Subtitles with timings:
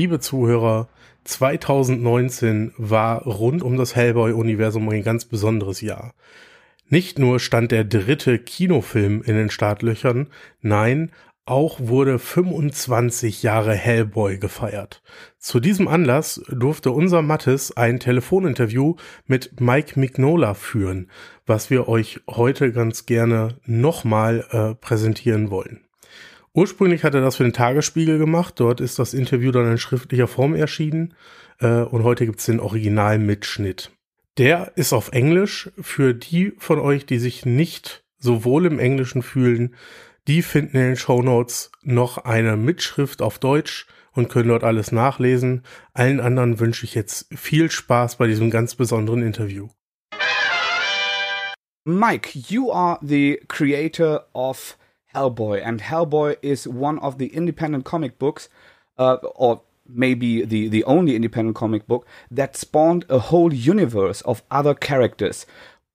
[0.00, 0.88] Liebe Zuhörer,
[1.24, 6.14] 2019 war rund um das Hellboy-Universum ein ganz besonderes Jahr.
[6.88, 10.28] Nicht nur stand der dritte Kinofilm in den Startlöchern,
[10.62, 11.12] nein,
[11.44, 15.02] auch wurde 25 Jahre Hellboy gefeiert.
[15.36, 21.10] Zu diesem Anlass durfte unser Mattes ein Telefoninterview mit Mike Mignola führen,
[21.44, 25.84] was wir euch heute ganz gerne nochmal äh, präsentieren wollen.
[26.52, 28.54] Ursprünglich hat er das für den Tagesspiegel gemacht.
[28.58, 31.14] Dort ist das Interview dann in schriftlicher Form erschienen.
[31.60, 33.92] Äh, und heute gibt es den Originalmitschnitt.
[34.36, 35.70] Der ist auf Englisch.
[35.80, 39.76] Für die von euch, die sich nicht so wohl im Englischen fühlen,
[40.26, 44.90] die finden in den Show Notes noch eine Mitschrift auf Deutsch und können dort alles
[44.90, 45.62] nachlesen.
[45.94, 49.68] Allen anderen wünsche ich jetzt viel Spaß bei diesem ganz besonderen Interview.
[51.84, 54.76] Mike, you are the creator of
[55.14, 58.48] Hellboy, and Hellboy is one of the independent comic books,
[58.98, 64.42] uh, or maybe the, the only independent comic book that spawned a whole universe of
[64.50, 65.46] other characters.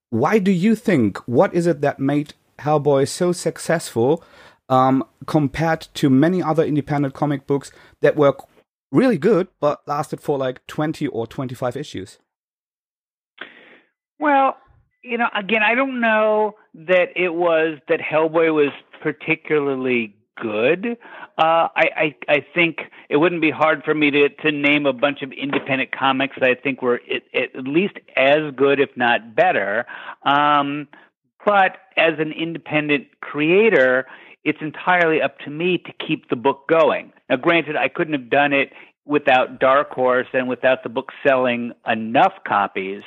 [0.09, 1.17] Why do you think?
[1.27, 4.23] What is it that made Hellboy so successful
[4.69, 8.35] um, compared to many other independent comic books that were
[8.91, 12.17] really good but lasted for like 20 or 25 issues?
[14.19, 14.57] Well,
[15.03, 20.97] you know, again, I don't know that it was that Hellboy was particularly good.
[21.37, 22.79] Uh, I, I I think
[23.09, 26.49] it wouldn't be hard for me to to name a bunch of independent comics that
[26.49, 29.85] I think were at, at least as good, if not better.
[30.23, 30.87] Um,
[31.45, 34.07] but as an independent creator,
[34.43, 37.13] it's entirely up to me to keep the book going.
[37.29, 38.71] Now, granted, I couldn't have done it
[39.05, 43.03] without Dark Horse and without the book selling enough copies,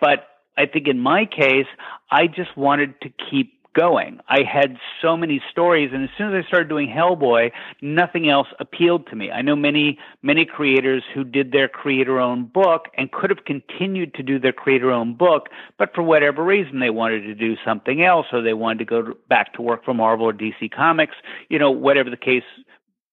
[0.00, 1.66] but I think in my case,
[2.10, 4.20] I just wanted to keep going.
[4.28, 8.48] I had so many stories, and as soon as I started doing Hellboy, nothing else
[8.60, 9.30] appealed to me.
[9.30, 14.14] I know many, many creators who did their creator owned book and could have continued
[14.14, 18.02] to do their creator owned book, but for whatever reason, they wanted to do something
[18.02, 21.14] else or they wanted to go back to work for Marvel or DC Comics,
[21.48, 22.44] you know, whatever the case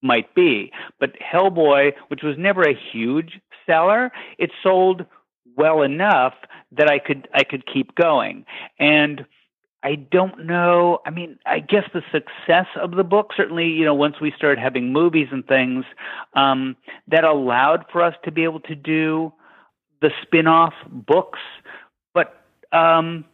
[0.02, 0.72] might be.
[0.98, 5.04] But Hellboy, which was never a huge seller, it sold
[5.56, 6.34] well enough
[6.72, 8.44] that I could I could keep going.
[8.78, 9.26] And
[9.82, 11.00] I don't know.
[11.06, 14.60] I mean, I guess the success of the book certainly, you know, once we started
[14.60, 15.84] having movies and things,
[16.34, 16.76] um,
[17.08, 19.32] that allowed for us to be able to do
[20.02, 21.38] the spin-off books.
[22.12, 23.24] But um,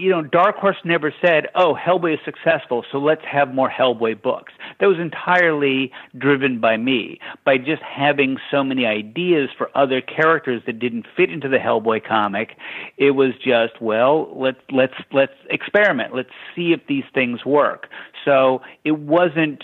[0.00, 4.22] you know, Dark Horse never said, "Oh, Hellboy is successful, so let's have more Hellboy
[4.22, 10.00] books." That was entirely driven by me, by just having so many ideas for other
[10.00, 12.56] characters that didn't fit into the Hellboy comic.
[12.96, 16.14] It was just, well, let's let's let's experiment.
[16.14, 17.88] Let's see if these things work.
[18.24, 19.62] So it wasn't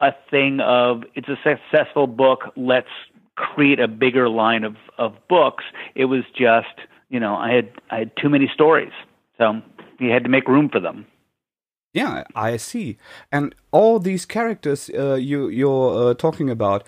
[0.00, 2.52] a thing of it's a successful book.
[2.56, 2.88] Let's
[3.36, 5.64] create a bigger line of of books.
[5.94, 6.76] It was just,
[7.08, 8.92] you know, I had I had too many stories.
[9.38, 9.60] So
[9.98, 11.06] you had to make room for them.
[11.92, 12.98] Yeah, I see.
[13.32, 16.84] And all these characters uh, you you're uh, talking about,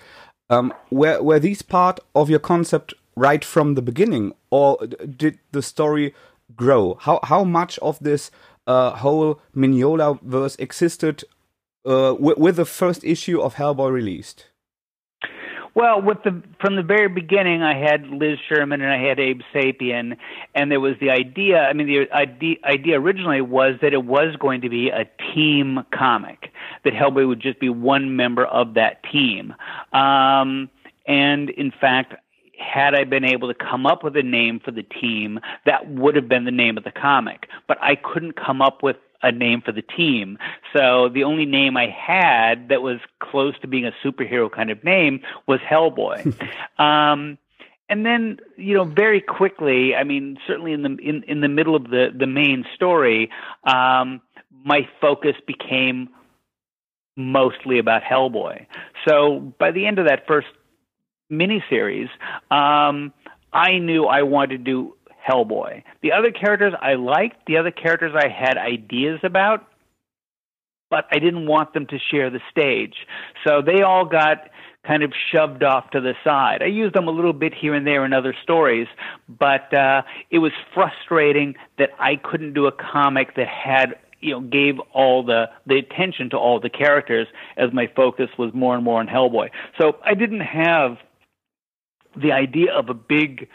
[0.49, 5.61] um, were were these part of your concept right from the beginning, or did the
[5.61, 6.13] story
[6.55, 6.97] grow?
[7.01, 8.31] How how much of this
[8.67, 11.23] uh, whole Mignola verse existed
[11.85, 14.48] uh, with the first issue of Hellboy released?
[15.79, 19.39] Well, with the from the very beginning, I had Liz Sherman and I had Abe
[19.55, 20.17] Sapien,
[20.53, 21.59] and there was the idea.
[21.61, 25.79] I mean, the idea, idea originally was that it was going to be a team
[25.97, 26.51] comic,
[26.83, 29.53] that Hellboy would just be one member of that team.
[29.93, 30.69] Um,
[31.07, 32.13] and in fact,
[32.59, 36.17] had I been able to come up with a name for the team, that would
[36.17, 37.47] have been the name of the comic.
[37.69, 40.37] But I couldn't come up with a name for the team.
[40.73, 44.83] So the only name I had that was close to being a superhero kind of
[44.83, 46.33] name was Hellboy.
[46.79, 47.37] um,
[47.89, 51.75] and then you know very quickly, I mean certainly in the in, in the middle
[51.75, 53.29] of the the main story,
[53.63, 54.21] um,
[54.63, 56.09] my focus became
[57.17, 58.65] mostly about Hellboy.
[59.07, 60.47] So by the end of that first
[61.31, 62.09] miniseries,
[62.51, 63.13] um,
[63.51, 64.95] I knew I wanted to do
[65.29, 65.83] Hellboy.
[66.01, 69.67] The other characters I liked, the other characters I had ideas about,
[70.89, 72.95] but I didn't want them to share the stage.
[73.45, 74.49] So they all got
[74.87, 76.63] kind of shoved off to the side.
[76.63, 78.87] I used them a little bit here and there in other stories,
[79.27, 84.41] but uh, it was frustrating that I couldn't do a comic that had you know
[84.41, 87.27] gave all the the attention to all the characters
[87.57, 89.49] as my focus was more and more on Hellboy.
[89.79, 90.97] So I didn't have
[92.15, 93.47] the idea of a big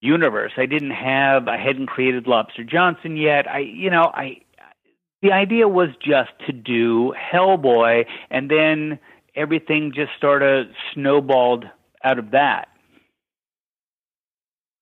[0.00, 0.52] universe.
[0.56, 3.48] I didn't have I hadn't created Lobster Johnson yet.
[3.48, 4.42] I you know, I
[5.22, 8.98] the idea was just to do Hellboy and then
[9.34, 11.64] everything just sort of snowballed
[12.04, 12.68] out of that.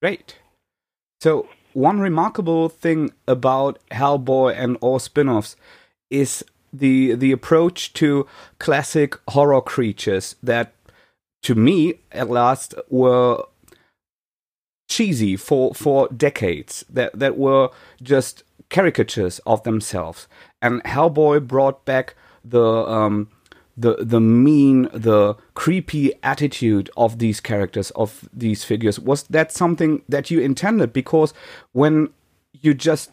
[0.02, 0.38] Great.
[1.20, 5.56] So one remarkable thing about Hellboy and all spin-offs
[6.10, 8.26] is the the approach to
[8.58, 10.74] classic horror creatures that
[11.42, 13.44] to me at last were
[14.94, 17.68] cheesy for for decades that that were
[18.02, 20.28] just caricatures of themselves
[20.64, 23.28] and Hellboy brought back the um,
[23.76, 28.98] the the mean, the creepy attitude of these characters, of these figures.
[28.98, 30.92] Was that something that you intended?
[30.92, 31.34] Because
[31.72, 32.10] when
[32.52, 33.10] you just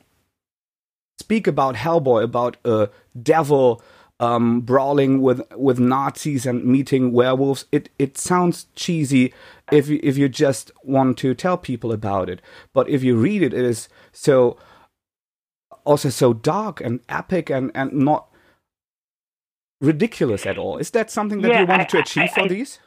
[1.19, 2.89] speak about Hellboy, about a
[3.21, 3.81] devil
[4.21, 9.33] um, brawling with with Nazis and meeting werewolves, it it sounds cheesy
[9.71, 12.39] if you, if you just want to tell people about it.
[12.71, 14.57] But if you read it, it is so
[15.83, 18.27] also so dark and epic and and not
[19.81, 20.77] ridiculous at all.
[20.77, 22.79] Is that something that yeah, you wanted I, to achieve I, I, for these?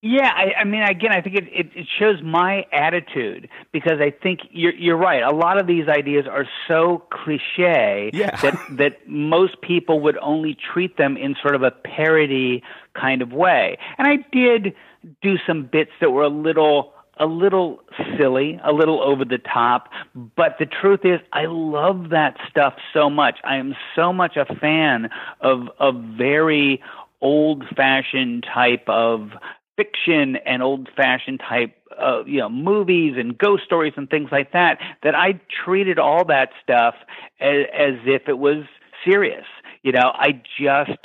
[0.00, 4.10] Yeah, I, I mean, again, I think it, it, it shows my attitude because I
[4.10, 5.24] think you're you're right.
[5.24, 8.36] A lot of these ideas are so cliche yeah.
[8.42, 12.62] that that most people would only treat them in sort of a parody
[12.94, 13.76] kind of way.
[13.98, 14.74] And I did
[15.20, 17.80] do some bits that were a little a little
[18.16, 23.10] silly, a little over the top, but the truth is I love that stuff so
[23.10, 23.38] much.
[23.42, 25.10] I am so much a fan
[25.40, 26.80] of of very
[27.20, 29.30] old fashioned type of
[29.78, 31.72] fiction and old fashioned type
[32.02, 36.24] uh, you know movies and ghost stories and things like that that I treated all
[36.26, 36.94] that stuff
[37.40, 38.64] as, as if it was
[39.06, 39.46] serious.
[39.82, 40.98] You know, I just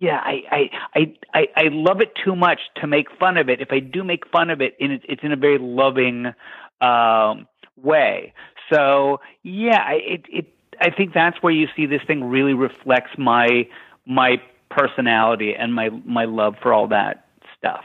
[0.00, 1.00] yeah, I, I,
[1.34, 3.60] I, I, love it too much to make fun of it.
[3.60, 6.32] If I do make fun of it, it's, it's in a very loving
[6.80, 8.32] um, way.
[8.72, 13.10] So yeah, I, it, it, I think that's where you see this thing really reflects
[13.18, 13.68] my
[14.06, 14.36] my
[14.70, 17.26] personality and my my love for all that
[17.58, 17.84] stuff.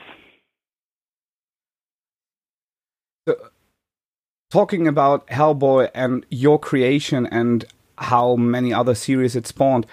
[3.27, 3.35] So,
[4.51, 7.65] talking about Hellboy and your creation and
[7.97, 9.85] how many other series it spawned,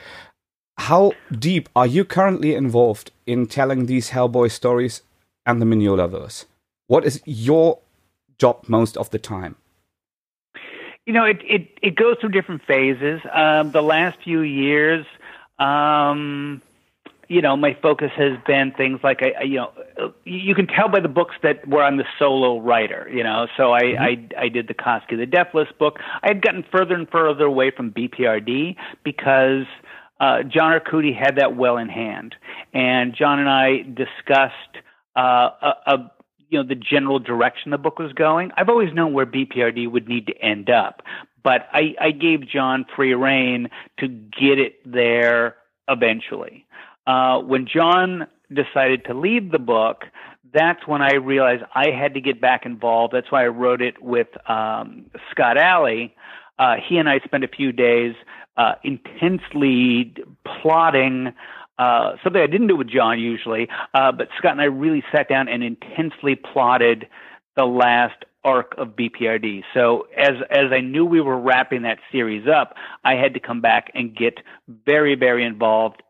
[0.79, 5.03] how deep are you currently involved in telling these Hellboy stories
[5.47, 6.45] and the Mignolaverse?
[6.89, 7.79] What is your
[8.39, 9.57] job most of the time?
[11.07, 13.21] You know, it it, it goes through different phases.
[13.33, 15.07] Um, the last few years,
[15.59, 16.63] um,
[17.29, 21.01] you know, my focus has been things like I, you know, you can tell by
[21.01, 23.09] the books that where I'm the solo writer.
[23.13, 24.03] You know, so I mm-hmm.
[24.39, 25.99] I, I did the Koshchei the Deathless book.
[26.23, 29.67] I had gotten further and further away from BPRD because
[30.21, 32.35] uh, John Arcudi had that well in hand,
[32.73, 34.55] and John and I discussed
[35.17, 36.13] uh, a, a
[36.49, 38.51] you know the general direction the book was going.
[38.57, 41.03] I've always known where BPRD would need to end up,
[41.43, 45.57] but I, I gave John free reign to get it there
[45.89, 46.67] eventually.
[47.07, 50.05] Uh, when John decided to leave the book,
[50.53, 53.15] that's when I realized I had to get back involved.
[53.15, 56.15] That's why I wrote it with um, Scott Allie.
[56.59, 58.15] Uh, he and I spent a few days
[58.57, 60.15] uh, intensely
[60.61, 61.33] plotting
[61.79, 65.29] uh, something I didn't do with John usually, uh, but Scott and I really sat
[65.29, 67.09] down and intensely plotted
[67.57, 69.63] the last arc of BPRD.
[69.73, 72.75] So as as I knew we were wrapping that series up,
[73.05, 74.39] I had to come back and get
[74.69, 76.03] very very involved,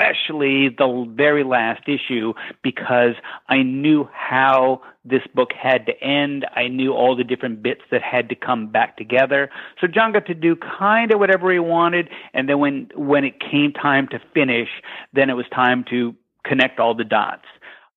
[0.00, 3.14] especially the very last issue because
[3.48, 6.46] I knew how this book had to end.
[6.54, 9.50] I knew all the different bits that had to come back together.
[9.80, 13.40] So John got to do kind of whatever he wanted, and then when when it
[13.40, 14.68] came time to finish,
[15.12, 16.14] then it was time to
[16.44, 17.46] connect all the dots.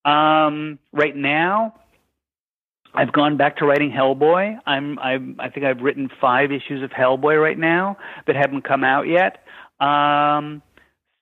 [0.05, 1.75] Um, right now,
[2.93, 4.57] I've gone back to writing Hellboy.
[4.65, 8.83] I'm, I'm I think I've written five issues of Hellboy right now that haven't come
[8.83, 9.43] out yet.
[9.79, 10.62] Um,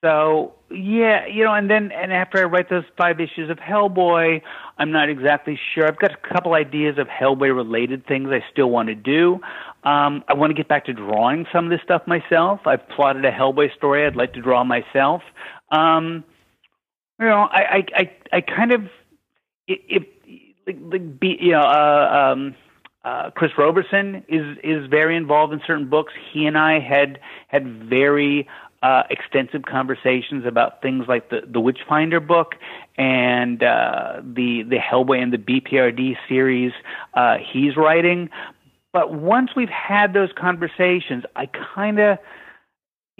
[0.03, 4.41] so yeah, you know, and then and after I write those five issues of Hellboy,
[4.77, 5.87] I'm not exactly sure.
[5.87, 9.35] I've got a couple ideas of Hellboy related things I still want to do.
[9.83, 12.61] Um, I want to get back to drawing some of this stuff myself.
[12.65, 15.21] I've plotted a Hellboy story I'd like to draw myself.
[15.71, 16.23] Um,
[17.19, 18.81] you know, I I I, I kind of
[19.67, 20.03] if
[20.65, 22.55] like, like be you know uh, um,
[23.03, 26.13] uh, Chris Roberson is is very involved in certain books.
[26.33, 28.47] He and I had had very
[28.81, 32.55] uh, extensive conversations about things like the the Witchfinder book
[32.97, 36.71] and uh, the the Hellboy and the BPRD series
[37.13, 38.29] uh, he's writing.
[38.93, 42.17] But once we've had those conversations, I kind of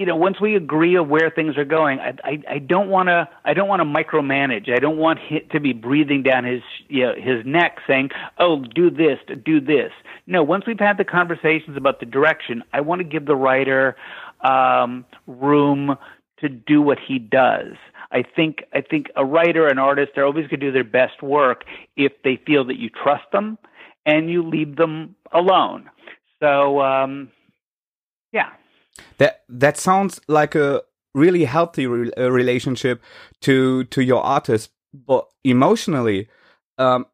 [0.02, 3.10] you know, once we agree of where things are going, I, I, I don't want
[3.10, 4.74] to, I don't want to micromanage.
[4.74, 5.20] I don't want
[5.52, 9.92] to be breathing down his, you know, his neck saying, "Oh, do this, do this."
[10.26, 13.96] No, once we've had the conversations about the direction, I want to give the writer
[14.44, 15.98] um, room
[16.40, 17.74] to do what he does.
[18.12, 21.22] I think I think a writer, an artist, they're always going to do their best
[21.22, 21.64] work
[21.96, 23.58] if they feel that you trust them
[24.06, 25.90] and you leave them alone.
[26.42, 27.32] So um,
[28.34, 28.50] yeah,
[29.18, 30.82] that that sounds like a
[31.14, 33.02] really healthy re- uh, relationship
[33.42, 36.28] to to your artist, but emotionally.
[36.78, 37.06] Um,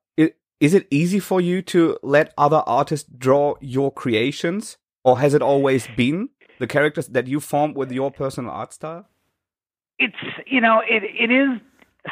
[0.60, 5.42] is it easy for you to let other artists draw your creations or has it
[5.42, 9.08] always been the characters that you form with your personal art style?
[10.00, 11.60] It's you know it it is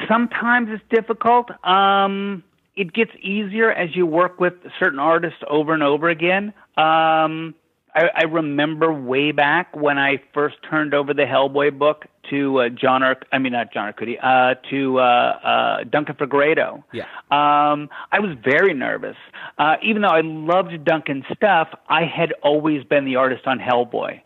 [0.07, 1.49] sometimes it's difficult.
[1.65, 2.43] Um
[2.75, 6.53] it gets easier as you work with certain artists over and over again.
[6.77, 7.55] Um
[7.95, 12.69] I, I remember way back when I first turned over the Hellboy book to uh,
[12.69, 16.83] John Ar- I mean not John Arcudi, uh, to uh, uh, Duncan Fegredo.
[16.93, 17.03] Yeah.
[17.31, 19.17] Um, I was very nervous.
[19.57, 24.21] Uh, even though I loved Duncan's stuff, I had always been the artist on Hellboy.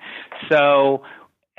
[0.52, 1.04] So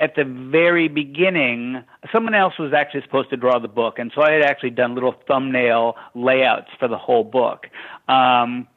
[0.01, 4.23] at the very beginning, someone else was actually supposed to draw the book, and so
[4.23, 7.67] I had actually done little thumbnail layouts for the whole book.
[8.07, 8.67] Um,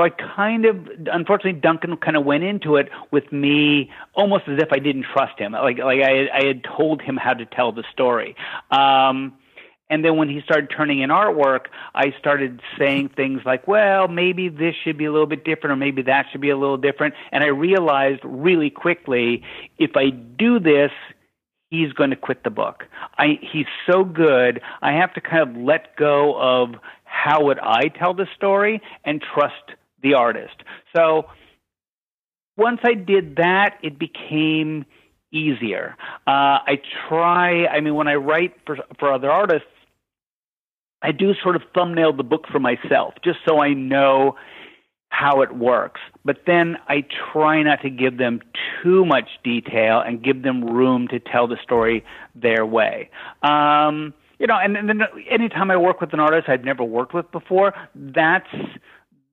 [0.00, 4.58] so I kind of, unfortunately, Duncan kind of went into it with me almost as
[4.58, 5.52] if I didn't trust him.
[5.52, 8.34] Like, like I, I had told him how to tell the story.
[8.70, 9.34] Um,
[9.90, 14.48] and then when he started turning in artwork, I started saying things like, well, maybe
[14.48, 17.14] this should be a little bit different or maybe that should be a little different.
[17.30, 19.42] And I realized really quickly
[19.76, 20.92] if I do this,
[21.68, 22.84] he's going to quit the book.
[23.18, 27.88] I, he's so good, I have to kind of let go of how would I
[27.88, 30.56] tell the story and trust the artist.
[30.94, 31.26] So
[32.56, 34.84] once I did that, it became
[35.32, 35.96] easier.
[36.26, 39.68] Uh, I try, I mean, when I write for, for other artists,
[41.02, 44.36] I do sort of thumbnail the book for myself just so I know
[45.08, 46.00] how it works.
[46.24, 48.40] But then I try not to give them
[48.82, 52.04] too much detail and give them room to tell the story
[52.34, 53.10] their way.
[53.42, 57.12] Um, you know, and, and then anytime I work with an artist I've never worked
[57.12, 58.48] with before, that's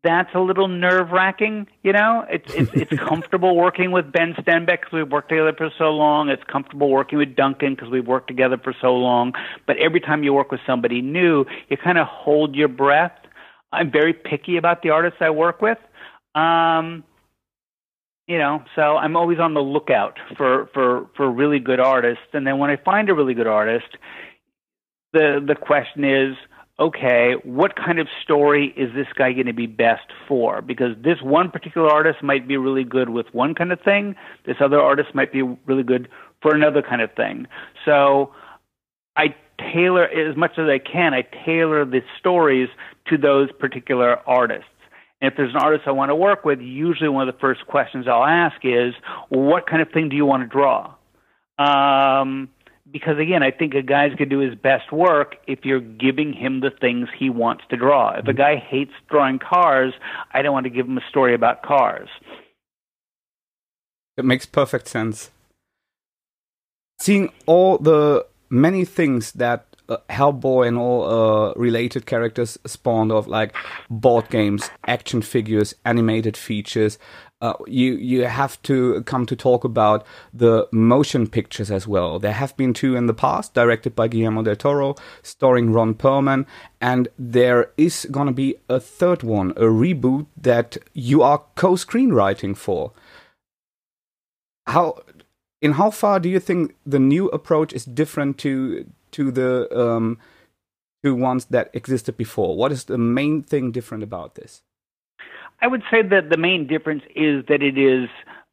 [0.03, 1.67] that's a little nerve wracking.
[1.83, 5.71] You know, it's it's, it's comfortable working with Ben Stenbeck because we've worked together for
[5.77, 6.29] so long.
[6.29, 9.33] It's comfortable working with Duncan because we've worked together for so long.
[9.65, 13.17] But every time you work with somebody new, you kind of hold your breath.
[13.71, 15.77] I'm very picky about the artists I work with.
[16.35, 17.03] Um,
[18.27, 22.25] you know, so I'm always on the lookout for for for really good artists.
[22.33, 23.87] And then when I find a really good artist,
[25.13, 26.35] the the question is
[26.79, 30.61] okay, what kind of story is this guy going to be best for?
[30.61, 34.15] Because this one particular artist might be really good with one kind of thing,
[34.45, 36.07] this other artist might be really good
[36.41, 37.47] for another kind of thing.
[37.83, 38.33] So
[39.15, 42.69] I tailor, as much as I can, I tailor the stories
[43.07, 44.69] to those particular artists.
[45.19, 47.65] And if there's an artist I want to work with, usually one of the first
[47.65, 48.93] questions I'll ask is,
[49.29, 50.93] what kind of thing do you want to draw?
[51.57, 52.49] Um,
[52.91, 56.33] because again, I think a guy's going to do his best work if you're giving
[56.33, 58.17] him the things he wants to draw.
[58.17, 59.93] If a guy hates drawing cars,
[60.33, 62.09] I don't want to give him a story about cars.
[64.15, 65.31] It makes perfect sense.
[66.99, 73.27] Seeing all the many things that uh, Hellboy and all uh, related characters spawned of,
[73.27, 73.55] like
[73.89, 76.97] board games, action figures, animated features,
[77.39, 82.17] uh, you you have to come to talk about the motion pictures as well.
[82.19, 86.45] There have been two in the past, directed by Guillermo del Toro, starring Ron Perlman,
[86.81, 92.91] and there is gonna be a third one, a reboot that you are co-screenwriting for.
[94.65, 95.03] How
[95.61, 100.17] in how far do you think the new approach is different to to the um,
[101.03, 102.57] two ones that existed before?
[102.57, 104.63] What is the main thing different about this?
[105.61, 108.09] I would say that the main difference is that it is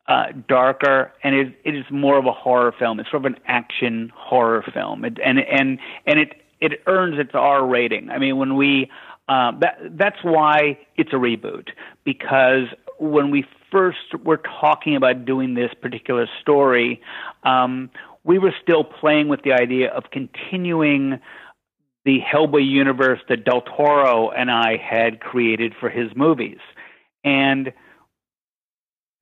[0.08, 3.00] uh, darker and it, it is more of a horror film.
[3.00, 7.30] It's sort of an action horror film, it, and and and it it earns its
[7.34, 8.10] R rating.
[8.10, 8.90] I mean, when we
[9.28, 11.68] uh, that that's why it's a reboot
[12.04, 12.66] because
[12.98, 17.00] when we first were talking about doing this particular story,
[17.42, 17.90] um,
[18.22, 21.18] we were still playing with the idea of continuing
[22.04, 26.58] the Hellboy universe that Del Toro and I had created for his movies.
[27.24, 27.72] And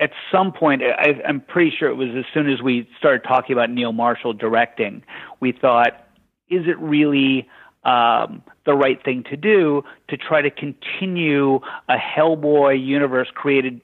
[0.00, 3.52] at some point, I, I'm pretty sure it was as soon as we started talking
[3.52, 5.04] about Neil Marshall directing,
[5.40, 6.06] we thought,
[6.50, 7.48] is it really
[7.84, 13.80] um, the right thing to do to try to continue a Hellboy universe created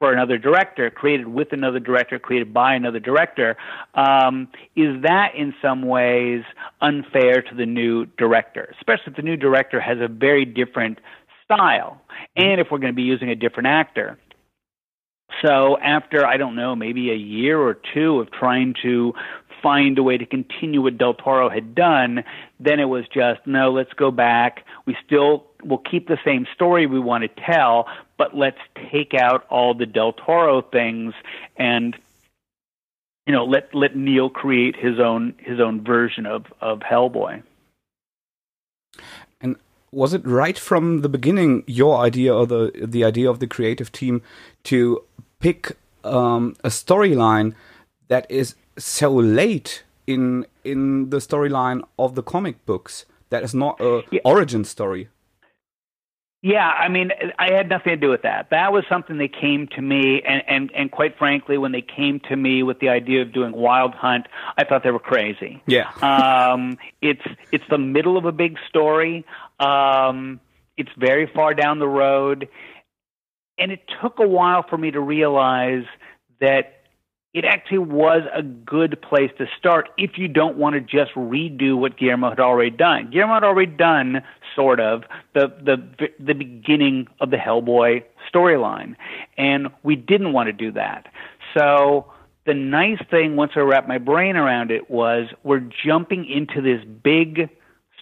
[0.00, 3.56] for another director, created with another director, created by another director,
[3.94, 6.42] um, is that in some ways
[6.80, 8.74] unfair to the new director?
[8.78, 11.00] Especially if the new director has a very different
[11.52, 12.00] style,
[12.36, 12.50] mm-hmm.
[12.50, 14.18] and if we're going to be using a different actor.
[15.44, 19.14] So after I don't know, maybe a year or two of trying to
[19.62, 22.24] find a way to continue what Del Toro had done.
[22.58, 24.64] Then it was just, no, let's go back.
[24.86, 28.58] We still will keep the same story we want to tell, but let's
[28.90, 31.14] take out all the Del Toro things
[31.56, 31.96] and
[33.26, 37.42] you know let let Neil create his own his own version of of Hellboy.
[39.92, 43.90] Was it right from the beginning your idea or the the idea of the creative
[43.90, 44.22] team
[44.64, 45.02] to
[45.40, 47.54] pick um, a storyline
[48.08, 53.80] that is so late in in the storyline of the comic books that is not
[53.80, 54.20] a yeah.
[54.24, 55.08] origin story?
[56.42, 58.48] Yeah, I mean, I had nothing to do with that.
[58.48, 62.18] That was something that came to me, and and and quite frankly, when they came
[62.30, 65.62] to me with the idea of doing Wild Hunt, I thought they were crazy.
[65.66, 65.90] Yeah.
[66.00, 67.20] um, it's
[67.52, 69.26] it's the middle of a big story.
[69.60, 70.40] Um,
[70.76, 72.48] it's very far down the road,
[73.58, 75.84] and it took a while for me to realize
[76.40, 76.80] that
[77.32, 81.76] it actually was a good place to start if you don't want to just redo
[81.76, 83.10] what Guillermo had already done.
[83.12, 84.22] Guillermo had already done
[84.56, 88.02] sort of the the the beginning of the Hellboy
[88.34, 88.96] storyline,
[89.38, 91.06] and we didn't want to do that.
[91.56, 92.12] So
[92.46, 96.84] the nice thing once I wrapped my brain around it was we're jumping into this
[96.84, 97.48] big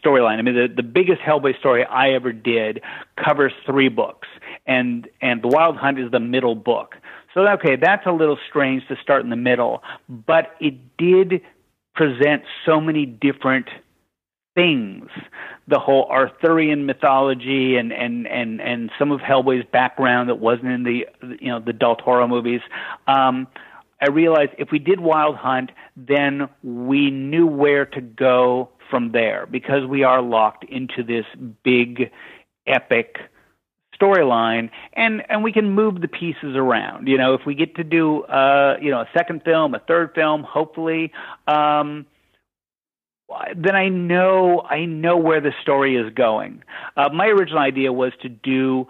[0.04, 0.38] storyline.
[0.38, 2.80] I mean, the, the biggest Hellboy story I ever did
[3.22, 4.28] covers three books,
[4.66, 6.94] and and the Wild Hunt is the middle book.
[7.34, 11.42] So, okay, that's a little strange to start in the middle, but it did
[11.94, 13.68] present so many different
[14.54, 15.08] things
[15.68, 20.82] the whole arthurian mythology and and and and some of hellboy's background that wasn't in
[20.82, 21.06] the
[21.40, 22.60] you know the del toro movies
[23.06, 23.46] um
[24.00, 29.46] i realized if we did wild hunt then we knew where to go from there
[29.50, 31.24] because we are locked into this
[31.62, 32.10] big
[32.66, 33.18] epic
[34.00, 37.82] storyline and and we can move the pieces around you know if we get to
[37.82, 41.12] do uh you know a second film a third film hopefully
[41.48, 42.06] um
[43.56, 46.62] then I know I know where the story is going.
[46.96, 48.86] Uh, my original idea was to do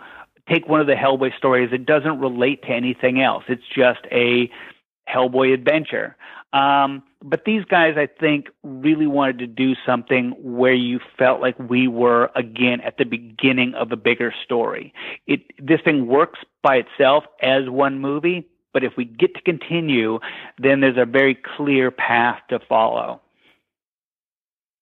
[0.48, 3.44] take one of the Hellboy stories that doesn't relate to anything else.
[3.48, 4.50] It's just a
[5.08, 6.16] Hellboy adventure.
[6.52, 11.59] Um, but these guys, I think, really wanted to do something where you felt like
[11.59, 14.92] we were again at the beginning of a bigger story.
[15.26, 20.20] It this thing works by itself as one movie, but if we get to continue,
[20.59, 23.20] then there's a very clear path to follow.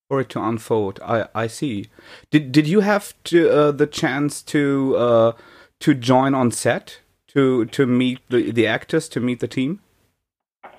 [0.09, 1.87] For it to unfold, I I see.
[2.31, 5.33] Did did you have to uh, the chance to uh,
[5.81, 9.81] to join on set to to meet the the actors to meet the team?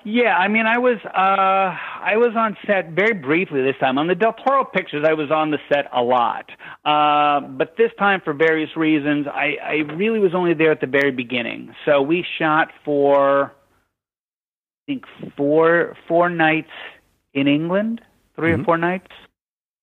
[0.04, 3.98] Yeah, I mean, I was uh, I was on set very briefly this time.
[3.98, 6.50] On the Del Toro pictures, I was on the set a lot,
[6.84, 10.86] uh, but this time, for various reasons, I, I really was only there at the
[10.86, 11.74] very beginning.
[11.84, 15.04] So we shot for, I think
[15.36, 16.70] four four nights
[17.34, 18.00] in England,
[18.36, 18.60] 3 mm-hmm.
[18.60, 19.12] or four nights.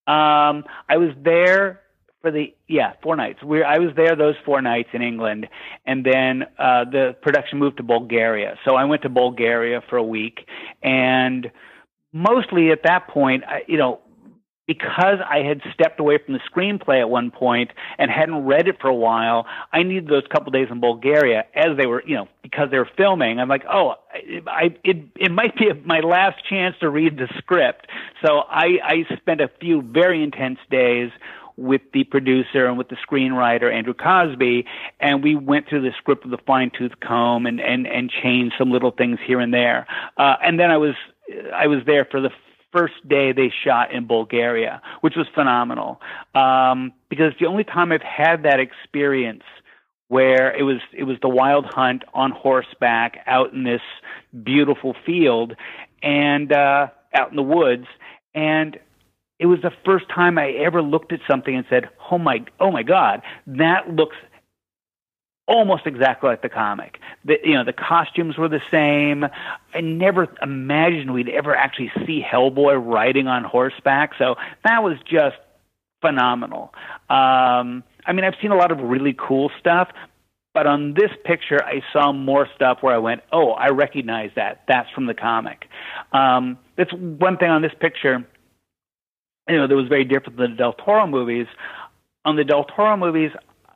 [0.06, 1.80] Um, I was there
[2.26, 3.40] for the yeah four nights.
[3.44, 5.46] We I was there those four nights in England,
[5.86, 8.56] and then uh, the production moved to Bulgaria.
[8.64, 10.40] So I went to Bulgaria for a week,
[10.82, 11.52] and
[12.12, 14.00] mostly at that point, I, you know,
[14.66, 18.78] because I had stepped away from the screenplay at one point and hadn't read it
[18.80, 22.26] for a while, I needed those couple days in Bulgaria as they were, you know,
[22.42, 23.38] because they were filming.
[23.38, 23.94] I'm like, oh,
[24.48, 27.86] I, it it might be my last chance to read the script.
[28.24, 31.12] So I I spent a few very intense days
[31.56, 34.66] with the producer and with the screenwriter Andrew Cosby,
[35.00, 38.54] and we went through the script with a fine tooth comb and and and changed
[38.58, 39.86] some little things here and there.
[40.16, 40.94] Uh, and then I was
[41.54, 42.30] I was there for the
[42.72, 46.00] first day they shot in Bulgaria, which was phenomenal
[46.34, 49.44] um, because it's the only time I've had that experience
[50.08, 53.80] where it was it was the wild hunt on horseback out in this
[54.44, 55.56] beautiful field
[56.02, 57.86] and uh, out in the woods
[58.34, 58.78] and
[59.38, 62.70] it was the first time I ever looked at something and said, "Oh my, oh
[62.70, 64.16] my God, that looks
[65.46, 69.26] almost exactly like the comic." The, you know, the costumes were the same.
[69.74, 75.36] I never imagined we'd ever actually see Hellboy riding on horseback, so that was just
[76.00, 76.72] phenomenal.
[77.10, 79.88] Um, I mean, I've seen a lot of really cool stuff,
[80.54, 84.62] but on this picture, I saw more stuff where I went, "Oh, I recognize that.
[84.66, 85.68] That's from the comic."
[86.12, 88.24] Um, that's one thing on this picture
[89.48, 91.46] you know, that was very different than the Del Toro movies.
[92.24, 93.30] On the Del Toro movies,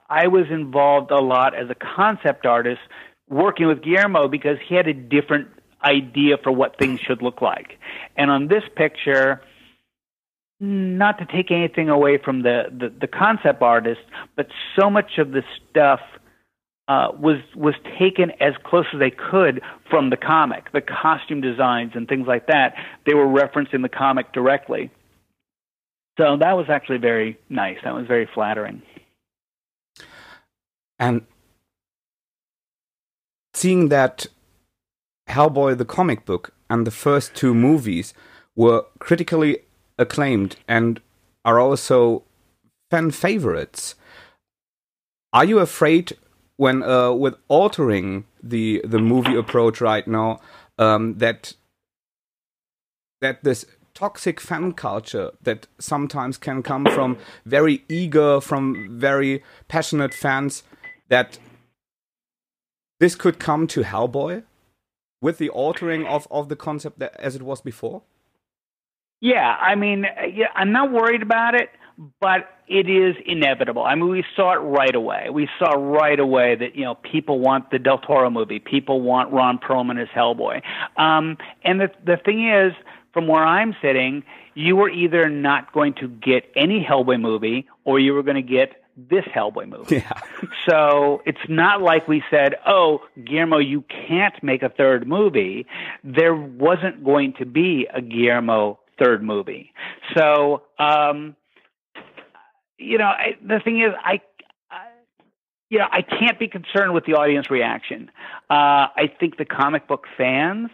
[0.09, 2.81] I was involved a lot as a concept artist
[3.29, 5.49] working with Guillermo because he had a different
[5.85, 7.79] idea for what things should look like.
[8.17, 9.41] And on this picture,
[10.59, 14.01] not to take anything away from the, the, the concept artist,
[14.37, 16.01] but so much of the stuff
[16.89, 20.73] uh, was was taken as close as they could from the comic.
[20.73, 22.75] The costume designs and things like that,
[23.07, 24.91] they were referencing the comic directly.
[26.18, 27.79] So that was actually very nice.
[27.85, 28.83] That was very flattering.
[30.99, 31.23] And
[33.55, 34.27] seeing that
[35.29, 38.12] Hellboy the comic book and the first two movies
[38.57, 39.59] were critically
[39.99, 41.01] acclaimed and
[41.44, 42.25] are also
[42.90, 43.94] fan favorites.
[45.33, 46.16] Are you afraid
[46.57, 50.40] when uh, with altering the the movie approach right now
[50.79, 51.55] um, that
[53.20, 53.64] that this
[54.01, 60.63] toxic fan culture that sometimes can come from very eager, from very passionate fans,
[61.09, 61.39] that
[62.99, 64.43] this could come to Hellboy
[65.21, 68.01] with the altering of, of the concept that, as it was before?
[69.21, 71.69] Yeah, I mean, yeah, I'm not worried about it,
[72.23, 73.85] but it is inevitable.
[73.85, 75.29] I mean, we saw it right away.
[75.31, 79.31] We saw right away that you know people want the Del Toro movie, people want
[79.31, 80.63] Ron Perlman as Hellboy,
[80.97, 82.73] um, and the the thing is,
[83.12, 84.23] from where I'm sitting,
[84.55, 88.42] you were either not going to get any Hellboy movie, or you were going to
[88.42, 89.96] get this Hellboy movie.
[89.96, 90.12] Yeah.
[90.68, 95.66] So it's not like we said, oh, Guillermo, you can't make a third movie.
[96.05, 99.73] There wasn't going to be a Guillermo third movie.
[100.14, 101.35] So, um,
[102.79, 104.20] you know, I, the thing is, I,
[104.70, 104.88] I,
[105.70, 108.11] you know, I can't be concerned with the audience reaction.
[108.51, 110.68] Uh, I think the comic book fans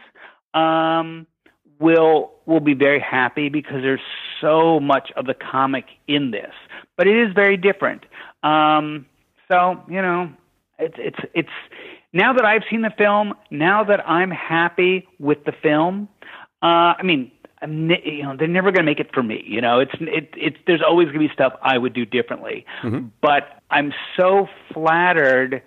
[0.53, 1.27] um,
[1.79, 4.01] will will be very happy because there's
[4.41, 6.53] so much of the comic in this,
[6.97, 8.05] but it is very different.
[8.43, 9.07] Um,
[9.51, 10.33] so you know,
[10.79, 11.49] it's it's it's
[12.12, 16.09] now that I've seen the film, now that I'm happy with the film.
[16.62, 19.43] Uh, I mean, I'm, you know, they're never going to make it for me.
[19.47, 22.65] You know, it's it it's there's always going to be stuff I would do differently.
[22.83, 23.09] Mm-hmm.
[23.21, 25.62] But I'm so flattered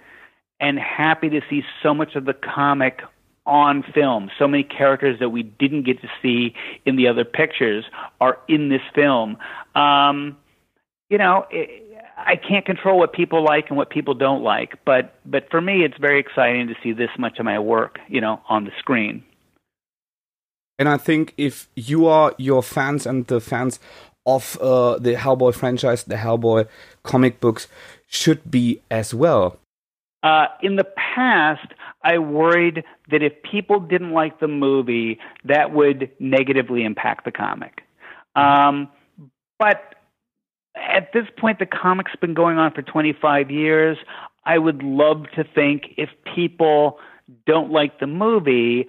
[0.60, 3.02] and happy to see so much of the comic
[3.46, 4.30] on film.
[4.38, 6.54] So many characters that we didn't get to see
[6.86, 7.86] in the other pictures
[8.22, 9.38] are in this film.
[9.76, 10.38] Um,
[11.10, 15.16] you know, it, I can't control what people like and what people don't like, but
[15.26, 18.42] but for me, it's very exciting to see this much of my work, you know,
[18.50, 19.24] on the screen.
[20.78, 23.80] And I think if you are your fans and the fans
[24.26, 26.68] of uh, the Hellboy franchise, the Hellboy
[27.04, 27.68] comic books
[28.08, 29.58] should be as well.
[30.24, 36.12] Uh, in the past, I worried that if people didn't like the movie, that would
[36.20, 37.82] negatively impact the comic.
[38.36, 38.90] Um,
[39.58, 39.96] but
[40.76, 43.98] at this point, the comic's been going on for 25 years.
[44.46, 47.00] I would love to think if people
[47.46, 48.88] don't like the movie,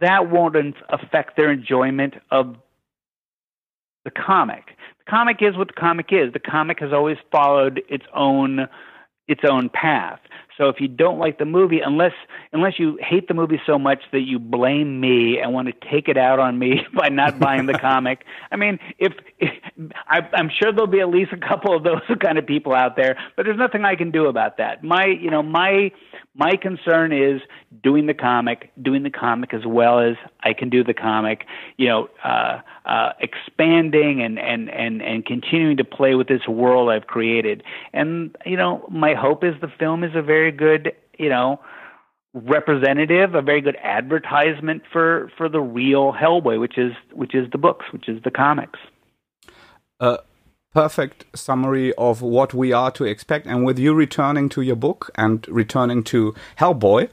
[0.00, 0.56] that won't
[0.88, 2.56] affect their enjoyment of
[4.04, 4.76] the comic.
[5.04, 6.32] The comic is what the comic is.
[6.32, 8.68] The comic has always followed its own
[9.28, 10.20] its own path.
[10.58, 12.12] So if you don't like the movie, unless
[12.52, 16.08] unless you hate the movie so much that you blame me and want to take
[16.08, 19.50] it out on me by not buying the comic, I mean, if, if
[20.08, 22.96] I, I'm sure there'll be at least a couple of those kind of people out
[22.96, 24.84] there, but there's nothing I can do about that.
[24.84, 25.90] My you know my
[26.34, 27.40] my concern is
[27.82, 31.44] doing the comic, doing the comic as well as I can do the comic.
[31.76, 36.90] You know, uh, uh, expanding and and and and continuing to play with this world
[36.90, 37.62] I've created.
[37.92, 41.60] And you know, my hope is the film is a very good, you know,
[42.34, 47.58] representative, a very good advertisement for for the real Hellboy, which is which is the
[47.58, 48.78] books, which is the comics.
[50.00, 50.18] Uh,
[50.72, 53.46] perfect summary of what we are to expect.
[53.46, 57.10] And with you returning to your book and returning to Hellboy,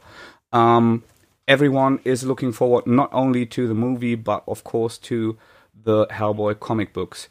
[0.51, 1.03] um,
[1.47, 5.37] everyone is looking forward not only to the movie, but of course to
[5.75, 7.29] the Hellboy comic books.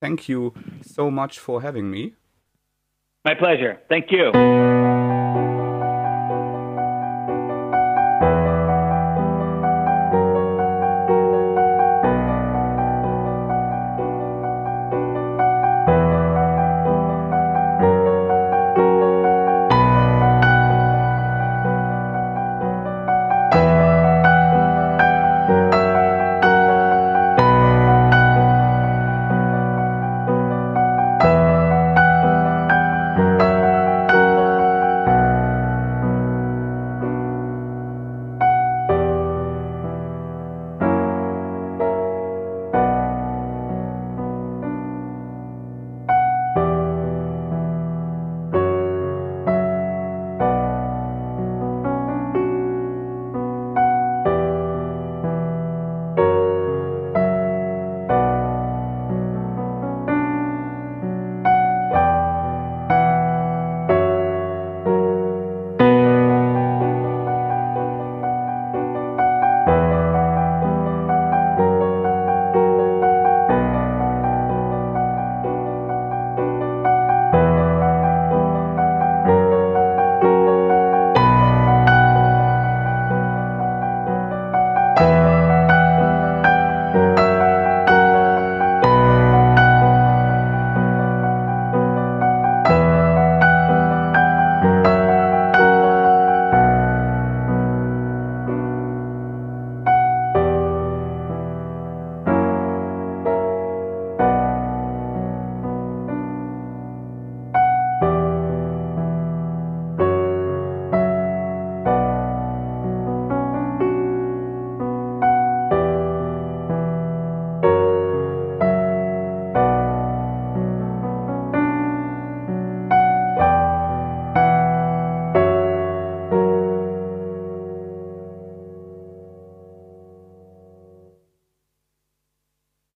[0.00, 2.14] Thank you so much for having me.
[3.24, 3.78] My pleasure.
[3.88, 5.17] Thank you.